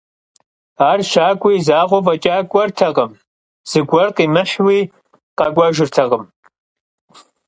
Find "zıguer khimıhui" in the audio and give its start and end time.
3.69-4.79